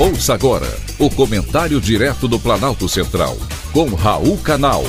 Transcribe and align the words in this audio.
Ouça 0.00 0.32
agora 0.32 0.68
o 0.96 1.10
comentário 1.10 1.80
direto 1.80 2.28
do 2.28 2.38
Planalto 2.38 2.88
Central, 2.88 3.36
com 3.72 3.88
Raul 3.96 4.38
Canal. 4.38 4.84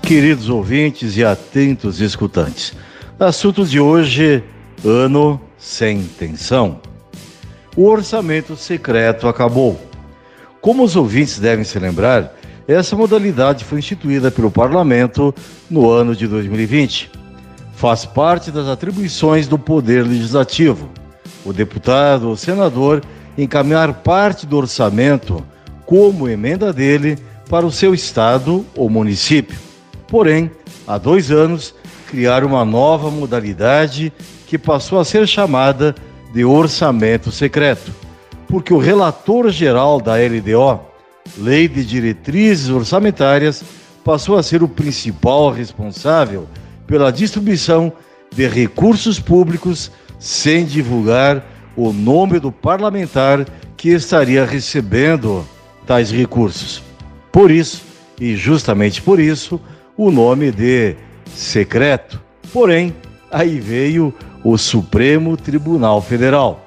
Queridos 0.00 0.48
ouvintes 0.48 1.16
e 1.16 1.24
atentos 1.24 2.00
escutantes, 2.00 2.72
assunto 3.18 3.66
de 3.66 3.80
hoje: 3.80 4.44
ano 4.84 5.40
sem 5.58 6.04
tensão. 6.04 6.80
O 7.76 7.88
orçamento 7.88 8.54
secreto 8.54 9.26
acabou. 9.26 9.80
Como 10.60 10.84
os 10.84 10.94
ouvintes 10.94 11.40
devem 11.40 11.64
se 11.64 11.76
lembrar, 11.80 12.32
essa 12.68 12.94
modalidade 12.94 13.64
foi 13.64 13.80
instituída 13.80 14.30
pelo 14.30 14.48
Parlamento 14.48 15.34
no 15.68 15.90
ano 15.90 16.14
de 16.14 16.28
2020 16.28 17.23
faz 17.84 18.06
parte 18.06 18.50
das 18.50 18.66
atribuições 18.66 19.46
do 19.46 19.58
Poder 19.58 20.06
Legislativo. 20.06 20.88
O 21.44 21.52
deputado 21.52 22.30
ou 22.30 22.34
senador 22.34 23.02
encaminhar 23.36 23.92
parte 23.92 24.46
do 24.46 24.56
orçamento 24.56 25.44
como 25.84 26.26
emenda 26.26 26.72
dele 26.72 27.18
para 27.46 27.66
o 27.66 27.70
seu 27.70 27.92
estado 27.92 28.64
ou 28.74 28.88
município. 28.88 29.58
Porém, 30.08 30.50
há 30.86 30.96
dois 30.96 31.30
anos, 31.30 31.74
criaram 32.08 32.46
uma 32.46 32.64
nova 32.64 33.10
modalidade 33.10 34.10
que 34.46 34.56
passou 34.56 34.98
a 34.98 35.04
ser 35.04 35.28
chamada 35.28 35.94
de 36.32 36.42
orçamento 36.42 37.30
secreto, 37.30 37.92
porque 38.48 38.72
o 38.72 38.78
relator 38.78 39.50
geral 39.50 40.00
da 40.00 40.14
LDO, 40.14 40.80
Lei 41.36 41.68
de 41.68 41.84
Diretrizes 41.84 42.70
Orçamentárias, 42.70 43.62
passou 44.02 44.38
a 44.38 44.42
ser 44.42 44.62
o 44.62 44.68
principal 44.68 45.50
responsável 45.50 46.48
pela 46.86 47.10
distribuição 47.10 47.92
de 48.34 48.46
recursos 48.46 49.18
públicos 49.18 49.90
sem 50.18 50.64
divulgar 50.64 51.44
o 51.76 51.92
nome 51.92 52.38
do 52.38 52.50
parlamentar 52.52 53.46
que 53.76 53.90
estaria 53.90 54.44
recebendo 54.44 55.46
tais 55.86 56.10
recursos. 56.10 56.82
Por 57.30 57.50
isso, 57.50 57.82
e 58.20 58.36
justamente 58.36 59.02
por 59.02 59.18
isso, 59.20 59.60
o 59.96 60.10
nome 60.10 60.50
de 60.50 60.96
secreto. 61.34 62.20
Porém, 62.52 62.94
aí 63.30 63.58
veio 63.58 64.14
o 64.42 64.56
Supremo 64.56 65.36
Tribunal 65.36 66.00
Federal, 66.00 66.64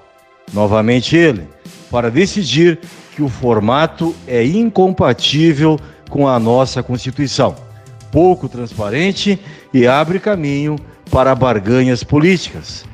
novamente 0.53 1.15
ele, 1.15 1.47
para 1.89 2.11
decidir 2.11 2.79
que 3.15 3.21
o 3.21 3.29
formato 3.29 4.15
é 4.27 4.45
incompatível 4.45 5.79
com 6.09 6.27
a 6.27 6.39
nossa 6.39 6.83
Constituição 6.83 7.66
pouco 8.11 8.49
transparente 8.49 9.39
e 9.73 9.87
abre 9.87 10.19
caminho 10.19 10.75
para 11.09 11.33
barganhas 11.35 12.03
políticas. 12.03 12.85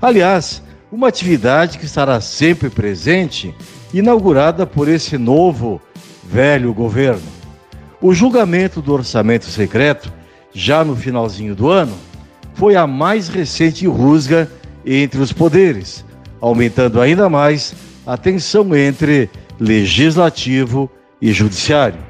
Aliás, 0.00 0.62
uma 0.90 1.08
atividade 1.08 1.78
que 1.78 1.86
estará 1.86 2.20
sempre 2.20 2.68
presente, 2.68 3.54
inaugurada 3.94 4.66
por 4.66 4.88
esse 4.88 5.16
novo 5.16 5.80
velho 6.24 6.72
governo. 6.74 7.22
O 8.00 8.12
julgamento 8.12 8.82
do 8.82 8.92
orçamento 8.92 9.46
secreto, 9.46 10.12
já 10.52 10.84
no 10.84 10.94
finalzinho 10.96 11.54
do 11.54 11.70
ano, 11.70 11.96
foi 12.54 12.76
a 12.76 12.86
mais 12.86 13.28
recente 13.28 13.86
rusga 13.86 14.50
entre 14.84 15.20
os 15.20 15.32
poderes, 15.32 16.04
aumentando 16.40 17.00
ainda 17.00 17.28
mais 17.30 17.74
a 18.06 18.16
tensão 18.16 18.74
entre 18.74 19.30
legislativo 19.58 20.90
e 21.20 21.32
judiciário. 21.32 22.00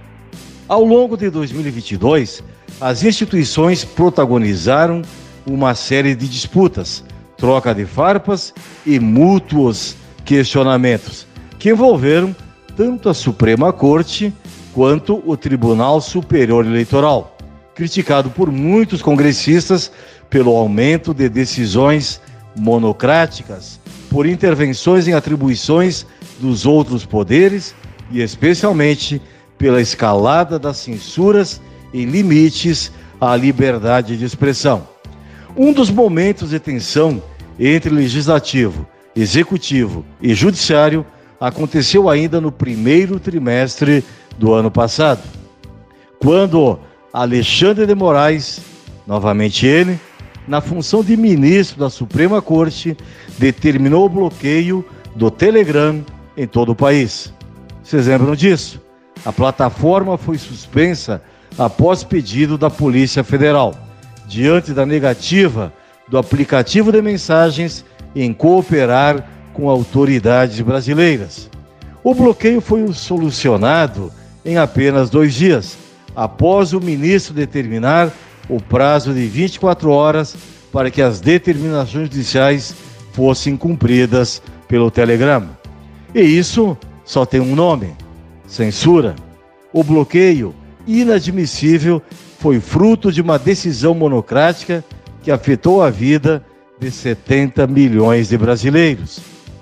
Ao 0.66 0.82
longo 0.82 1.16
de 1.16 1.28
2022, 1.28 2.42
as 2.81 3.05
instituições 3.05 3.84
protagonizaram 3.84 5.03
uma 5.47 5.75
série 5.75 6.15
de 6.15 6.28
disputas, 6.28 7.05
troca 7.37 7.75
de 7.75 7.84
farpas 7.84 8.55
e 8.87 8.99
mútuos 8.99 9.97
questionamentos, 10.25 11.27
que 11.59 11.71
envolveram 11.71 12.34
tanto 12.77 13.09
a 13.09 13.15
Suprema 13.15 13.72
Corte 13.72 14.32
quanto 14.72 15.22
o 15.27 15.37
Tribunal 15.37 16.00
Superior 16.00 16.65
Eleitoral, 16.65 17.37
criticado 17.75 18.31
por 18.31 18.50
muitos 18.50 19.03
congressistas 19.03 19.91
pelo 20.31 20.56
aumento 20.56 21.12
de 21.12 21.28
decisões 21.28 22.21
monocráticas, 22.56 23.81
por 24.11 24.27
intervenções 24.27 25.09
em 25.09 25.12
atribuições 25.12 26.06
dos 26.38 26.66
outros 26.66 27.05
poderes 27.05 27.75
e, 28.11 28.21
especialmente, 28.21 29.21
pela 29.59 29.81
escalada 29.81 30.59
das 30.59 30.78
censuras 30.78 31.61
e 31.92 32.04
limites 32.04 32.92
à 33.20 33.36
liberdade 33.36 34.16
de 34.16 34.25
expressão. 34.25 34.86
Um 35.56 35.72
dos 35.72 35.91
momentos 35.91 36.50
de 36.50 36.58
tensão 36.58 37.22
entre 37.58 37.94
legislativo, 37.94 38.86
executivo 39.14 40.04
e 40.20 40.34
judiciário 40.34 41.04
aconteceu 41.38 42.08
ainda 42.08 42.41
no 42.41 42.50
primeiro 42.50 43.19
trimestre 43.19 44.04
do 44.38 44.52
ano 44.52 44.70
passado, 44.70 45.22
quando 46.19 46.78
Alexandre 47.12 47.84
de 47.84 47.94
Moraes, 47.94 48.60
novamente 49.06 49.66
ele, 49.66 50.00
na 50.47 50.60
função 50.60 51.04
de 51.04 51.16
ministro 51.16 51.78
da 51.78 51.91
Suprema 51.91 52.41
Corte, 52.41 52.97
determinou 53.38 54.06
o 54.06 54.08
bloqueio 54.08 54.84
do 55.14 55.31
Telegram 55.31 56.04
em 56.36 56.47
todo 56.47 56.72
o 56.72 56.76
país. 56.76 57.32
Vocês 57.82 58.06
lembram 58.06 58.34
disso? 58.34 58.81
A 59.25 59.32
plataforma 59.32 60.16
foi 60.16 60.38
suspensa 60.38 61.22
após 61.58 62.02
pedido 62.02 62.56
da 62.56 62.70
Polícia 62.70 63.22
Federal, 63.22 63.74
diante 64.26 64.72
da 64.72 64.86
negativa 64.86 65.72
do 66.08 66.18
aplicativo 66.18 66.92
de 66.92 67.00
mensagens 67.00 67.84
em 68.14 68.32
cooperar 68.32 69.26
com 69.52 69.68
autoridades 69.68 70.60
brasileiras. 70.60 71.48
O 72.02 72.14
bloqueio 72.14 72.60
foi 72.60 72.92
solucionado 72.92 74.12
em 74.44 74.58
apenas 74.58 75.08
dois 75.08 75.34
dias, 75.34 75.76
após 76.14 76.72
o 76.72 76.80
ministro 76.80 77.32
determinar 77.32 78.10
o 78.48 78.60
prazo 78.60 79.14
de 79.14 79.26
24 79.26 79.90
horas 79.90 80.36
para 80.72 80.90
que 80.90 81.00
as 81.00 81.20
determinações 81.20 82.08
judiciais 82.08 82.74
fossem 83.12 83.56
cumpridas 83.56 84.42
pelo 84.66 84.90
telegrama. 84.90 85.50
E 86.14 86.20
isso 86.20 86.76
só 87.04 87.24
tem 87.24 87.40
um 87.40 87.54
nome: 87.54 87.94
censura. 88.46 89.14
O 89.72 89.82
bloqueio 89.82 90.54
inadmissível 90.87 92.03
foi 92.38 92.60
fruto 92.60 93.12
de 93.12 93.20
uma 93.20 93.38
decisão 93.38 93.94
monocrática 93.94 94.84
que 95.22 95.31
afetou 95.31 95.82
a 95.82 95.91
vida 95.91 96.44
de 96.81 96.91
70 96.91 97.66
milhões 97.66 98.28
de 98.28 98.37
brasileiros. 98.37 99.20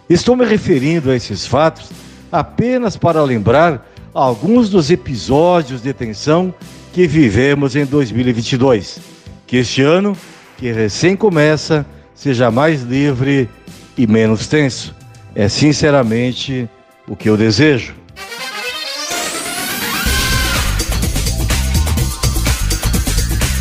Estou 0.08 0.34
me 0.34 0.44
referindo 0.44 1.10
a 1.10 1.16
esses 1.16 1.46
fatos 1.46 1.90
apenas 2.32 2.96
para 2.96 3.22
lembrar 3.22 3.86
alguns 4.14 4.68
dos 4.68 4.90
episódios 4.90 5.82
de 5.82 5.92
tensão 5.92 6.54
que 6.92 7.06
vivemos 7.06 7.76
em 7.76 7.84
2022. 7.84 9.00
Que 9.46 9.58
este 9.58 9.82
ano, 9.82 10.16
que 10.56 10.72
recém 10.72 11.16
começa, 11.16 11.86
seja 12.14 12.50
mais 12.50 12.82
livre 12.82 13.48
e 13.96 14.06
menos 14.06 14.46
tenso. 14.46 14.94
É 15.34 15.48
sinceramente 15.48 16.68
o 17.06 17.14
que 17.14 17.28
eu 17.28 17.36
desejo. 17.36 17.94